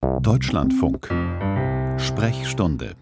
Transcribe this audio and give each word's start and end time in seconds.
Deutschlandfunk 0.00 1.08
Sprechstunde 1.98 2.94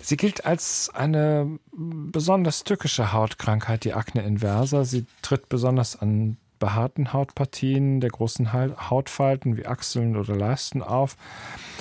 Sie 0.00 0.16
gilt 0.16 0.44
als 0.46 0.90
eine 0.94 1.58
besonders 1.72 2.64
tückische 2.64 3.12
Hautkrankheit, 3.12 3.84
die 3.84 3.94
Akne 3.94 4.22
inversa. 4.22 4.84
Sie 4.84 5.06
tritt 5.22 5.48
besonders 5.48 6.00
an 6.00 6.36
behaarten 6.58 7.12
Hautpartien 7.12 8.00
der 8.00 8.10
großen 8.10 8.52
Hautfalten 8.52 9.56
wie 9.56 9.66
Achseln 9.66 10.16
oder 10.16 10.36
Leisten 10.36 10.82
auf. 10.82 11.16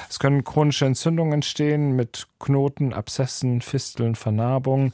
Es 0.10 0.20
können 0.20 0.44
chronische 0.44 0.86
Entzündungen 0.86 1.34
entstehen 1.34 1.96
mit 1.96 2.28
Knoten, 2.40 2.94
Abszessen, 2.94 3.62
Fisteln, 3.62 4.16
Vernarbungen. 4.16 4.94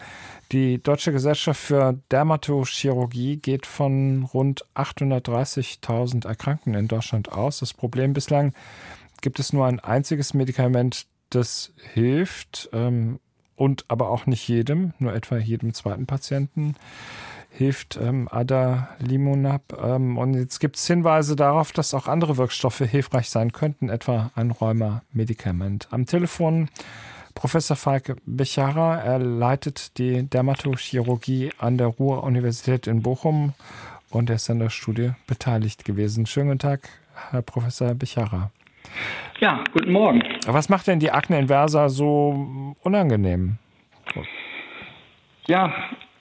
Die 0.51 0.81
Deutsche 0.81 1.11
Gesellschaft 1.11 1.59
für 1.59 1.99
Dermatochirurgie 2.11 3.37
geht 3.37 3.65
von 3.65 4.23
rund 4.33 4.65
830.000 4.75 6.27
Erkrankten 6.27 6.73
in 6.73 6.87
Deutschland 6.87 7.31
aus. 7.31 7.59
Das 7.59 7.73
Problem 7.73 8.13
bislang 8.13 8.53
gibt 9.23 9.39
es 9.39 9.53
nur 9.53 9.65
ein 9.65 9.79
einziges 9.79 10.35
Medikament, 10.35 11.07
das 11.31 11.73
hilft 11.93 12.69
ähm, 12.73 13.19
und 13.55 13.85
aber 13.87 14.09
auch 14.09 14.27
nicht 14.27 14.47
jedem, 14.47 14.93
nur 14.99 15.15
etwa 15.15 15.37
jedem 15.37 15.73
zweiten 15.73 16.05
Patienten 16.05 16.75
hilft 17.49 17.97
ähm, 18.01 18.27
Adalimumab. 18.31 19.79
Ähm, 19.81 20.17
und 20.17 20.33
jetzt 20.33 20.59
gibt 20.59 20.75
es 20.75 20.87
Hinweise 20.87 21.35
darauf, 21.35 21.71
dass 21.71 21.93
auch 21.93 22.07
andere 22.07 22.37
Wirkstoffe 22.37 22.79
hilfreich 22.79 23.29
sein 23.29 23.51
könnten, 23.51 23.89
etwa 23.89 24.31
ein 24.35 24.51
Rheuma-Medikament. 24.51 25.87
Am 25.91 26.05
Telefon 26.05 26.69
Professor 27.35 27.75
Falk 27.75 28.15
Bechara. 28.25 28.99
Er 28.99 29.19
leitet 29.19 29.97
die 29.97 30.23
Dermatochirurgie 30.23 31.51
an 31.57 31.77
der 31.77 31.87
Ruhr-Universität 31.87 32.87
in 32.87 33.01
Bochum 33.01 33.53
und 34.09 34.29
er 34.29 34.35
ist 34.35 34.49
an 34.49 34.59
der 34.59 34.69
Studie 34.69 35.11
beteiligt 35.27 35.85
gewesen. 35.85 36.25
Schönen 36.25 36.49
guten 36.49 36.59
Tag, 36.59 36.89
Herr 37.31 37.41
Professor 37.41 37.93
Bechara. 37.95 38.51
Ja, 39.39 39.63
guten 39.73 39.91
Morgen. 39.91 40.23
Was 40.47 40.69
macht 40.69 40.87
denn 40.87 40.99
die 40.99 41.11
Akne 41.11 41.39
inversa 41.39 41.89
so 41.89 42.75
unangenehm? 42.81 43.57
Ja, 45.47 45.73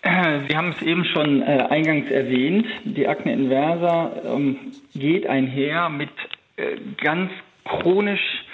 Sie 0.48 0.56
haben 0.56 0.74
es 0.76 0.82
eben 0.82 1.04
schon 1.04 1.42
äh, 1.42 1.66
eingangs 1.70 2.10
erwähnt. 2.10 2.66
Die 2.84 3.06
Akne 3.06 3.32
inversa 3.32 4.10
ähm, 4.24 4.56
geht 4.94 5.26
einher 5.26 5.88
mit 5.88 6.10
äh, 6.56 6.76
ganz 7.00 7.30
chronisch 7.64 8.44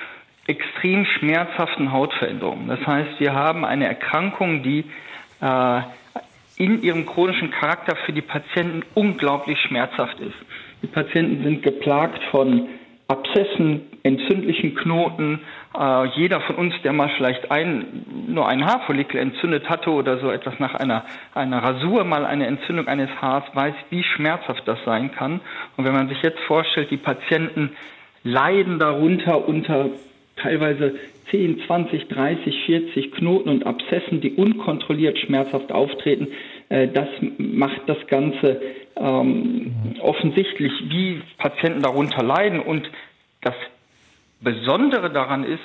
extrem 0.46 1.04
schmerzhaften 1.04 1.92
Hautveränderungen. 1.92 2.68
Das 2.68 2.86
heißt, 2.86 3.20
wir 3.20 3.34
haben 3.34 3.64
eine 3.64 3.86
Erkrankung, 3.86 4.62
die 4.62 4.84
äh, 5.40 5.80
in 6.56 6.82
ihrem 6.82 7.06
chronischen 7.06 7.50
Charakter 7.50 7.96
für 8.04 8.12
die 8.12 8.22
Patienten 8.22 8.82
unglaublich 8.94 9.58
schmerzhaft 9.60 10.18
ist. 10.20 10.36
Die 10.82 10.86
Patienten 10.86 11.44
sind 11.44 11.62
geplagt 11.62 12.22
von 12.30 12.68
Abszessen, 13.08 13.82
entzündlichen 14.08 14.74
Knoten. 14.74 15.40
Äh, 15.78 16.06
jeder 16.16 16.40
von 16.40 16.56
uns, 16.56 16.74
der 16.82 16.92
mal 16.92 17.10
vielleicht 17.16 17.50
ein, 17.50 18.04
nur 18.26 18.48
einen 18.48 18.64
Haarfollikel 18.64 19.20
entzündet 19.20 19.68
hatte 19.68 19.90
oder 19.90 20.18
so 20.18 20.30
etwas 20.30 20.58
nach 20.58 20.74
einer, 20.74 21.04
einer 21.34 21.62
Rasur 21.62 22.04
mal 22.04 22.24
eine 22.24 22.46
Entzündung 22.46 22.88
eines 22.88 23.10
Haars, 23.20 23.44
weiß, 23.54 23.74
wie 23.90 24.02
schmerzhaft 24.02 24.66
das 24.66 24.78
sein 24.84 25.12
kann. 25.12 25.40
Und 25.76 25.84
wenn 25.84 25.92
man 25.92 26.08
sich 26.08 26.22
jetzt 26.22 26.40
vorstellt, 26.40 26.90
die 26.90 26.96
Patienten 26.96 27.70
leiden 28.24 28.78
darunter 28.78 29.46
unter 29.46 29.90
teilweise 30.36 30.94
10, 31.30 31.62
20, 31.66 32.08
30, 32.08 32.64
40 32.66 33.12
Knoten 33.12 33.48
und 33.50 33.66
Abszessen, 33.66 34.20
die 34.20 34.32
unkontrolliert 34.32 35.18
schmerzhaft 35.18 35.70
auftreten, 35.72 36.28
äh, 36.68 36.88
das 36.88 37.08
macht 37.38 37.82
das 37.86 37.98
Ganze 38.06 38.60
ähm, 38.96 39.74
offensichtlich, 40.00 40.72
wie 40.88 41.20
Patienten 41.36 41.82
darunter 41.82 42.22
leiden. 42.22 42.60
Und 42.60 42.90
das 43.42 43.54
Besondere 44.40 45.10
daran 45.10 45.44
ist, 45.44 45.62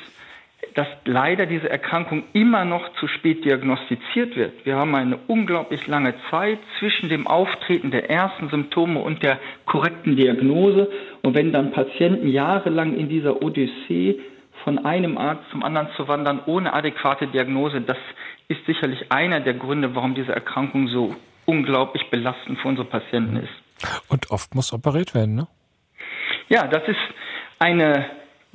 dass 0.76 0.88
leider 1.06 1.46
diese 1.46 1.70
Erkrankung 1.70 2.24
immer 2.34 2.66
noch 2.66 2.94
zu 2.94 3.08
spät 3.08 3.46
diagnostiziert 3.46 4.36
wird. 4.36 4.66
Wir 4.66 4.78
haben 4.78 4.96
eine 4.96 5.18
unglaublich 5.28 5.86
lange 5.88 6.16
Zeit 6.32 6.60
zwischen 6.80 7.10
dem 7.10 7.28
Auftreten 7.28 7.92
der 7.92 8.10
ersten 8.10 8.50
Symptome 8.50 9.00
und 9.00 9.22
der 9.24 9.40
korrekten 9.66 10.16
Diagnose. 10.16 10.90
Und 11.22 11.36
wenn 11.36 11.52
dann 11.52 11.72
Patienten 11.72 12.28
jahrelang 12.28 12.96
in 12.96 13.10
dieser 13.10 13.42
Odyssee 13.42 14.20
von 14.64 14.86
einem 14.86 15.18
Arzt 15.18 15.44
zum 15.52 15.64
anderen 15.64 15.90
zu 15.96 16.08
wandern 16.08 16.42
ohne 16.46 16.74
adäquate 16.74 17.28
Diagnose, 17.28 17.82
das 17.82 17.98
ist 18.48 18.66
sicherlich 18.66 19.12
einer 19.12 19.42
der 19.42 19.54
Gründe, 19.54 19.94
warum 19.96 20.16
diese 20.16 20.34
Erkrankung 20.34 20.88
so 20.88 21.16
unglaublich 21.46 22.10
belastend 22.10 22.60
für 22.60 22.70
unsere 22.70 22.88
Patienten 22.88 23.38
ist. 23.38 24.04
Und 24.08 24.32
oft 24.32 24.56
muss 24.56 24.74
operiert 24.74 25.14
werden, 25.14 25.36
ne? 25.36 25.48
Ja, 26.50 26.68
das 26.68 26.88
ist 26.88 27.00
eine 27.60 28.06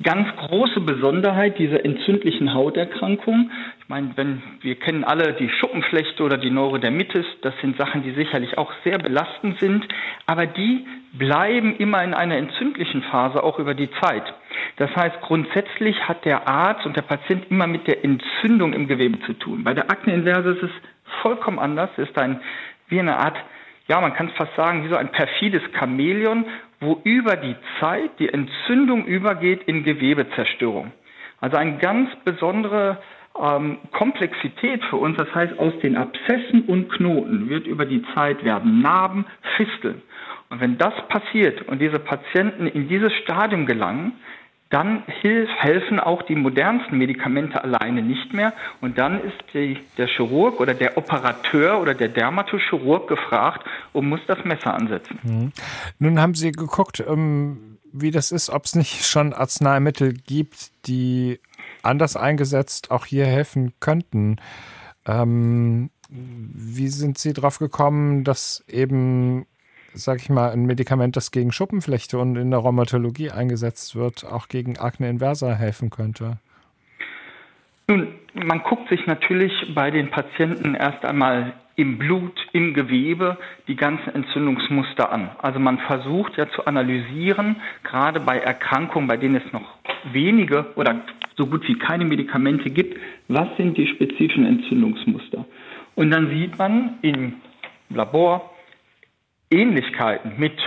ganz 0.01 0.27
große 0.37 0.79
Besonderheit 0.79 1.59
dieser 1.59 1.83
entzündlichen 1.83 2.53
Hauterkrankung. 2.53 3.51
Ich 3.81 3.89
meine, 3.89 4.11
wenn 4.15 4.41
wir 4.61 4.75
kennen 4.75 5.03
alle 5.03 5.33
die 5.33 5.49
Schuppenflechte 5.49 6.23
oder 6.23 6.37
die 6.37 6.51
Neurodermitis, 6.51 7.25
das 7.41 7.53
sind 7.61 7.77
Sachen, 7.77 8.03
die 8.03 8.11
sicherlich 8.11 8.57
auch 8.57 8.71
sehr 8.85 8.97
belastend 8.97 9.59
sind, 9.59 9.85
aber 10.25 10.45
die 10.45 10.85
bleiben 11.13 11.75
immer 11.77 12.03
in 12.03 12.13
einer 12.13 12.37
entzündlichen 12.37 13.03
Phase 13.03 13.43
auch 13.43 13.59
über 13.59 13.73
die 13.73 13.89
Zeit. 14.01 14.33
Das 14.77 14.95
heißt, 14.95 15.19
grundsätzlich 15.21 16.07
hat 16.07 16.23
der 16.23 16.47
Arzt 16.47 16.85
und 16.85 16.95
der 16.95 17.01
Patient 17.01 17.49
immer 17.49 17.67
mit 17.67 17.87
der 17.87 18.05
Entzündung 18.05 18.71
im 18.71 18.87
Gewebe 18.87 19.19
zu 19.25 19.33
tun. 19.33 19.63
Bei 19.65 19.73
der 19.73 19.91
Akne 19.91 20.13
inversa 20.13 20.51
ist 20.51 20.63
es 20.63 20.71
vollkommen 21.21 21.59
anders. 21.59 21.89
Es 21.97 22.07
ist 22.07 22.17
ein, 22.17 22.39
wie 22.87 22.99
eine 22.99 23.17
Art, 23.17 23.37
ja, 23.89 23.99
man 23.99 24.13
kann 24.13 24.29
fast 24.29 24.55
sagen, 24.55 24.85
wie 24.85 24.89
so 24.89 24.95
ein 24.95 25.11
perfides 25.11 25.63
Chamäleon, 25.77 26.45
wo 26.79 26.99
über 27.03 27.35
die 27.35 27.55
Zeit 27.79 28.11
die 28.19 28.29
Entzündung 28.29 29.05
übergeht 29.05 29.63
in 29.63 29.83
Gewebezerstörung. 29.83 30.91
Also 31.41 31.57
eine 31.57 31.77
ganz 31.77 32.09
besondere 32.23 32.97
ähm, 33.39 33.79
Komplexität 33.91 34.83
für 34.85 34.97
uns. 34.97 35.17
Das 35.17 35.33
heißt, 35.33 35.57
aus 35.59 35.73
den 35.81 35.95
Abszessen 35.97 36.63
und 36.67 36.89
Knoten 36.89 37.49
wird 37.49 37.67
über 37.67 37.85
die 37.85 38.03
Zeit 38.13 38.43
werden 38.43 38.81
Narben, 38.81 39.25
Fisteln. 39.57 40.01
Und 40.49 40.61
wenn 40.61 40.77
das 40.77 40.93
passiert 41.07 41.61
und 41.67 41.79
diese 41.79 41.99
Patienten 41.99 42.67
in 42.67 42.87
dieses 42.87 43.13
Stadium 43.23 43.65
gelangen, 43.65 44.13
dann 44.69 45.03
hilf, 45.21 45.49
helfen 45.57 45.99
auch 45.99 46.21
die 46.21 46.35
modernsten 46.35 46.97
Medikamente 46.97 47.63
alleine 47.63 48.03
nicht 48.03 48.33
mehr. 48.33 48.53
Und 48.81 48.99
dann 48.99 49.19
ist 49.23 49.37
die, 49.53 49.79
der 49.97 50.07
Chirurg 50.07 50.59
oder 50.59 50.75
der 50.75 50.97
Operateur 50.97 51.81
oder 51.81 51.95
der 51.95 52.09
Dermatochirurg 52.09 53.07
gefragt 53.07 53.65
und 53.93 54.07
muss 54.07 54.19
das 54.27 54.43
Messer 54.45 54.73
ansetzen. 54.75 55.19
Mhm. 55.23 55.51
Nun 55.97 56.21
haben 56.21 56.35
Sie 56.35 56.51
geguckt, 56.51 57.03
ähm, 57.07 57.79
wie 57.91 58.11
das 58.11 58.31
ist, 58.31 58.49
ob 58.49 58.65
es 58.65 58.75
nicht 58.75 59.05
schon 59.07 59.33
Arzneimittel 59.33 60.13
gibt, 60.13 60.71
die 60.85 61.39
anders 61.81 62.15
eingesetzt 62.15 62.91
auch 62.91 63.05
hier 63.05 63.25
helfen 63.25 63.73
könnten. 63.79 64.37
Ähm, 65.07 65.89
wie 66.09 66.89
sind 66.89 67.17
Sie 67.17 67.33
darauf 67.33 67.57
gekommen, 67.57 68.23
dass 68.23 68.63
eben 68.67 69.45
sag 69.93 70.21
ich 70.21 70.29
mal, 70.29 70.51
ein 70.51 70.65
Medikament, 70.65 71.15
das 71.15 71.31
gegen 71.31 71.51
Schuppenflechte 71.51 72.17
und 72.17 72.35
in 72.35 72.51
der 72.51 72.59
Rheumatologie 72.59 73.31
eingesetzt 73.31 73.95
wird, 73.95 74.25
auch 74.25 74.47
gegen 74.47 74.77
Akne 74.77 75.09
inversa 75.09 75.53
helfen 75.53 75.89
könnte? 75.89 76.37
Nun, 77.87 78.07
man 78.33 78.61
guckt 78.61 78.89
sich 78.89 79.07
natürlich 79.07 79.51
bei 79.73 79.89
den 79.89 80.11
Patienten 80.11 80.75
erst 80.75 81.03
einmal 81.03 81.53
im 81.75 81.97
Blut, 81.97 82.37
im 82.51 82.73
Gewebe 82.73 83.37
die 83.67 83.75
ganzen 83.75 84.13
Entzündungsmuster 84.13 85.11
an. 85.11 85.31
Also 85.39 85.59
man 85.59 85.79
versucht 85.79 86.37
ja 86.37 86.47
zu 86.51 86.65
analysieren, 86.65 87.55
gerade 87.83 88.19
bei 88.19 88.37
Erkrankungen, 88.37 89.07
bei 89.07 89.17
denen 89.17 89.35
es 89.35 89.53
noch 89.53 89.77
wenige 90.11 90.73
oder 90.75 91.01
so 91.37 91.47
gut 91.47 91.67
wie 91.67 91.79
keine 91.79 92.05
Medikamente 92.05 92.69
gibt, 92.69 92.99
was 93.29 93.47
sind 93.57 93.77
die 93.77 93.87
spezifischen 93.87 94.45
Entzündungsmuster. 94.45 95.45
Und 95.95 96.11
dann 96.11 96.29
sieht 96.29 96.57
man 96.59 96.99
im 97.01 97.35
Labor, 97.89 98.51
Ähnlichkeiten 99.51 100.33
mit 100.37 100.57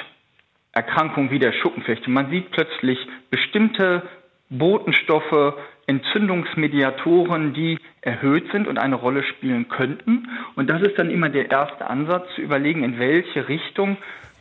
Erkrankungen 0.72 1.30
wie 1.30 1.38
der 1.38 1.52
Schuppenflechte. 1.52 2.10
Man 2.10 2.30
sieht 2.30 2.50
plötzlich 2.50 2.98
bestimmte 3.30 4.02
Botenstoffe, 4.48 5.54
Entzündungsmediatoren, 5.86 7.54
die 7.54 7.78
erhöht 8.00 8.50
sind 8.52 8.68
und 8.68 8.78
eine 8.78 8.96
Rolle 8.96 9.22
spielen 9.24 9.68
könnten. 9.68 10.28
Und 10.54 10.70
das 10.70 10.82
ist 10.82 10.98
dann 10.98 11.10
immer 11.10 11.28
der 11.28 11.50
erste 11.50 11.88
Ansatz, 11.88 12.26
zu 12.34 12.40
überlegen, 12.40 12.84
in 12.84 12.98
welche 12.98 13.48
Richtung 13.48 13.96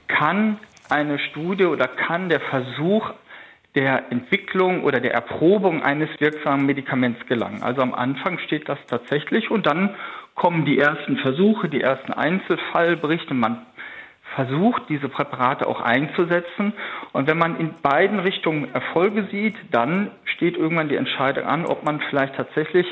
kann 0.08 0.58
eine 0.90 1.20
Studie 1.20 1.66
oder 1.66 1.88
kann 1.88 2.30
der 2.30 2.42
Versuch 2.42 3.12
der 3.76 4.12
Entwicklung 4.12 4.84
oder 4.84 5.00
der 5.00 5.14
Erprobung 5.14 5.82
eines 5.82 6.10
wirksamen 6.20 6.66
Medikaments 6.66 7.26
gelangen. 7.28 7.64
Also 7.64 7.82
am 7.82 7.94
Anfang 7.94 8.38
steht 8.40 8.68
das 8.68 8.80
tatsächlich 8.88 9.50
und 9.50 9.66
dann 9.66 9.96
kommen 10.36 10.66
die 10.66 10.78
ersten 10.78 11.18
Versuche, 11.18 11.70
die 11.70 11.82
ersten 11.82 12.12
Einzelfallberichte. 12.12 13.34
Man 13.34 13.66
versucht, 14.36 14.84
diese 14.90 15.10
Präparate 15.10 15.68
auch 15.68 15.82
einzusetzen. 15.82 16.74
Und 17.12 17.28
wenn 17.28 17.38
man 17.38 17.60
in 17.60 17.74
beiden 17.82 18.20
Richtungen 18.20 18.74
Erfolge 18.74 19.28
sieht, 19.32 19.56
dann 19.72 20.12
steht 20.26 20.58
irgendwann 20.58 20.90
die 20.90 20.96
Entscheidung 20.96 21.46
an, 21.46 21.66
ob 21.66 21.84
man 21.84 22.00
vielleicht 22.10 22.36
tatsächlich 22.36 22.86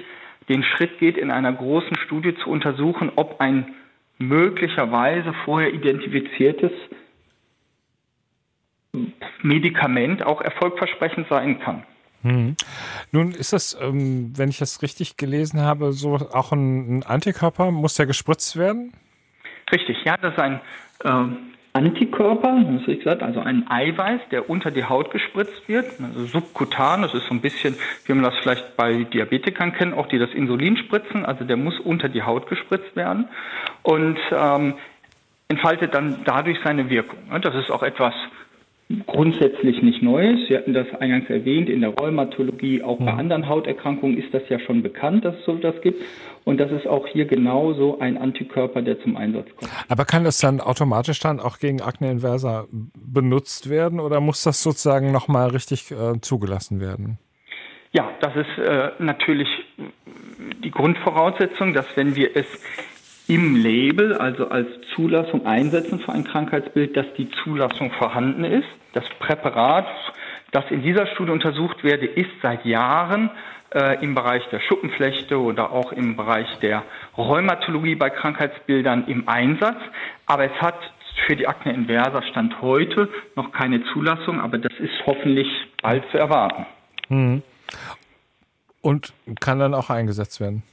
den 0.49 0.63
Schritt 0.63 0.99
geht, 0.99 1.17
in 1.17 1.31
einer 1.31 1.53
großen 1.53 1.97
Studie 1.97 2.35
zu 2.43 2.49
untersuchen, 2.49 3.11
ob 3.15 3.39
ein 3.39 3.75
möglicherweise 4.17 5.33
vorher 5.45 5.73
identifiziertes 5.73 6.71
Medikament 9.41 10.25
auch 10.25 10.41
erfolgversprechend 10.41 11.27
sein 11.29 11.59
kann. 11.59 11.83
Hm. 12.23 12.55
Nun 13.11 13.31
ist 13.31 13.53
das, 13.53 13.77
ähm, 13.79 14.33
wenn 14.35 14.49
ich 14.49 14.57
das 14.57 14.81
richtig 14.81 15.15
gelesen 15.15 15.61
habe, 15.61 15.93
so 15.93 16.15
auch 16.15 16.51
ein, 16.51 16.97
ein 16.97 17.03
Antikörper, 17.03 17.71
muss 17.71 17.93
der 17.93 18.07
gespritzt 18.07 18.57
werden? 18.57 18.93
Richtig, 19.71 20.03
ja, 20.03 20.17
das 20.17 20.33
ist 20.33 20.39
ein 20.39 20.59
äh, 21.03 21.35
Antikörper, 21.73 22.63
das 22.65 22.87
ich 22.87 22.99
gesagt, 22.99 23.21
also 23.21 23.39
ein 23.41 23.69
Eiweiß, 23.69 24.21
der 24.31 24.49
unter 24.49 24.71
die 24.71 24.85
Haut 24.85 25.11
gespritzt 25.11 25.69
wird, 25.69 25.85
also 26.01 26.25
subkutan, 26.25 27.03
das 27.03 27.13
ist 27.13 27.27
so 27.27 27.33
ein 27.33 27.41
bisschen, 27.41 27.75
wie 28.05 28.13
man 28.13 28.23
das 28.23 28.33
vielleicht 28.41 28.75
bei 28.75 29.03
Diabetikern 29.03 29.73
kennt, 29.73 29.93
auch 29.93 30.07
die 30.07 30.17
das 30.17 30.31
Insulin 30.31 30.77
spritzen, 30.77 31.25
also 31.25 31.45
der 31.45 31.57
muss 31.57 31.79
unter 31.79 32.09
die 32.09 32.23
Haut 32.23 32.47
gespritzt 32.47 32.95
werden 32.95 33.29
und 33.83 34.17
ähm, 34.31 34.73
entfaltet 35.47 35.93
dann 35.93 36.21
dadurch 36.25 36.57
seine 36.63 36.89
Wirkung. 36.89 37.19
Das 37.41 37.55
ist 37.55 37.69
auch 37.69 37.83
etwas 37.83 38.13
grundsätzlich 39.05 39.83
nicht 39.83 40.01
Neues. 40.01 40.47
Sie 40.47 40.57
hatten 40.57 40.73
das 40.73 40.87
eingangs 40.99 41.29
erwähnt, 41.29 41.69
in 41.69 41.81
der 41.81 41.91
Rheumatologie, 41.91 42.81
auch 42.81 42.97
bei 42.97 43.13
anderen 43.13 43.47
Hauterkrankungen 43.47 44.17
ist 44.17 44.33
das 44.33 44.41
ja 44.49 44.59
schon 44.59 44.81
bekannt, 44.81 45.25
dass 45.25 45.35
es 45.35 45.45
so 45.45 45.55
etwas 45.55 45.79
gibt. 45.81 46.01
Und 46.43 46.57
das 46.59 46.71
ist 46.71 46.87
auch 46.87 47.05
hier 47.05 47.25
genauso 47.25 47.99
ein 47.99 48.17
Antikörper, 48.17 48.81
der 48.81 48.99
zum 49.01 49.15
Einsatz 49.15 49.47
kommt. 49.55 49.71
Aber 49.89 50.05
kann 50.05 50.23
das 50.23 50.39
dann 50.39 50.59
automatisch 50.59 51.19
dann 51.19 51.39
auch 51.39 51.59
gegen 51.59 51.81
Akne 51.81 52.09
inversa 52.09 52.65
benutzt 52.71 53.69
werden 53.69 53.99
oder 53.99 54.21
muss 54.21 54.43
das 54.43 54.63
sozusagen 54.63 55.11
nochmal 55.11 55.49
richtig 55.49 55.91
äh, 55.91 56.19
zugelassen 56.21 56.79
werden? 56.79 57.19
Ja, 57.91 58.09
das 58.21 58.35
ist 58.35 58.57
äh, 58.57 58.91
natürlich 58.99 59.49
die 60.63 60.71
Grundvoraussetzung, 60.71 61.73
dass 61.73 61.85
wenn 61.95 62.15
wir 62.15 62.35
es 62.35 62.47
im 63.29 63.55
Label, 63.55 64.17
also 64.17 64.49
als 64.49 64.67
Zulassung 64.95 65.45
einsetzen 65.45 65.99
für 65.99 66.11
ein 66.11 66.23
Krankheitsbild, 66.23 66.97
dass 66.97 67.05
die 67.15 67.29
Zulassung 67.43 67.91
vorhanden 67.91 68.43
ist. 68.43 68.67
Das 68.93 69.07
Präparat, 69.19 69.85
das 70.51 70.65
in 70.71 70.81
dieser 70.81 71.05
Studie 71.05 71.31
untersucht 71.31 71.83
werde, 71.83 72.07
ist 72.07 72.31
seit 72.41 72.65
Jahren 72.65 73.29
äh, 73.71 74.03
im 74.03 74.15
Bereich 74.15 74.41
der 74.51 74.59
Schuppenflechte 74.59 75.39
oder 75.39 75.71
auch 75.71 75.91
im 75.91 76.15
Bereich 76.15 76.47
der 76.63 76.83
Rheumatologie 77.17 77.93
bei 77.93 78.09
Krankheitsbildern 78.09 79.05
im 79.05 79.29
Einsatz. 79.29 79.77
Aber 80.25 80.45
es 80.45 80.59
hat 80.59 80.79
für 81.27 81.35
die 81.35 81.47
Akne 81.47 81.73
inversa 81.73 82.23
Stand 82.23 82.59
heute 82.63 83.09
noch 83.35 83.51
keine 83.51 83.83
Zulassung, 83.93 84.41
aber 84.41 84.57
das 84.57 84.73
ist 84.79 85.05
hoffentlich 85.05 85.47
bald 85.83 86.03
zu 86.09 86.17
erwarten. 86.17 86.65
Hm. 87.09 87.43
Und 88.81 89.13
kann 89.39 89.59
dann 89.59 89.75
auch 89.75 89.91
eingesetzt 89.91 90.41
werden? 90.41 90.63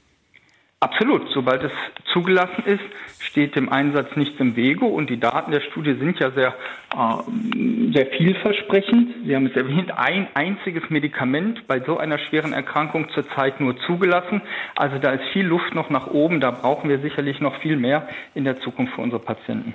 Absolut. 0.81 1.23
Sobald 1.32 1.64
es 1.64 1.73
zugelassen 2.12 2.62
ist, 2.67 2.82
steht 3.19 3.56
dem 3.56 3.70
Einsatz 3.70 4.14
nichts 4.14 4.38
im 4.38 4.56
Wege 4.56 4.84
und 4.84 5.08
die 5.08 5.19
Daten 5.19 5.50
der 5.50 5.62
Studie 5.62 5.94
sind 5.94 6.19
ja 6.20 6.31
sehr, 6.32 6.55
äh, 6.94 7.93
sehr 7.94 8.06
vielversprechend. 8.06 9.26
Sie 9.26 9.34
haben 9.34 9.46
es 9.46 9.56
erwähnt, 9.56 9.90
ein 9.96 10.28
einziges 10.34 10.90
Medikament 10.90 11.67
bei 11.67 11.81
so 11.81 11.96
einer 11.96 12.19
schweren 12.19 12.52
Erkrankung 12.52 13.08
zurzeit 13.14 13.58
nur 13.58 13.78
zugelassen. 13.87 14.43
Also 14.75 14.99
da 14.99 15.12
ist 15.12 15.25
viel 15.32 15.46
Luft 15.46 15.75
noch 15.75 15.88
nach 15.88 16.08
oben. 16.08 16.40
Da 16.40 16.50
brauchen 16.50 16.90
wir 16.90 17.00
sicherlich 17.00 17.40
noch 17.40 17.58
viel 17.62 17.76
mehr 17.76 18.06
in 18.34 18.44
der 18.44 18.61
Zukunft 18.61 18.94
für 18.94 19.00
unsere 19.00 19.23
Patienten. 19.23 19.75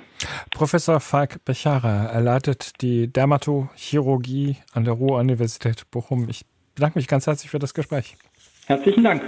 Professor 0.52 1.00
Falk 1.00 1.44
Bechara, 1.44 2.06
er 2.12 2.20
leitet 2.20 2.80
die 2.80 3.12
Dermatochirurgie 3.12 4.56
an 4.72 4.84
der 4.84 4.94
Ruhr-Universität 4.94 5.90
Bochum. 5.90 6.28
Ich 6.28 6.44
bedanke 6.76 6.96
mich 6.96 7.08
ganz 7.08 7.26
herzlich 7.26 7.50
für 7.50 7.58
das 7.58 7.74
Gespräch. 7.74 8.16
Herzlichen 8.66 9.02
Dank. 9.02 9.22